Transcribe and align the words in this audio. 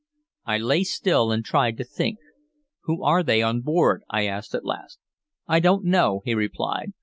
I 0.47 0.57
lay 0.57 0.83
still 0.83 1.31
and 1.31 1.45
tried 1.45 1.77
to 1.77 1.83
think. 1.83 2.17
"Who 2.85 3.03
are 3.03 3.21
they 3.21 3.43
on 3.43 3.61
board?" 3.61 4.01
I 4.09 4.25
asked 4.25 4.55
at 4.55 4.65
last. 4.65 4.97
"I 5.47 5.59
don't 5.59 5.85
know," 5.85 6.23
he 6.25 6.33
replied. 6.33 6.93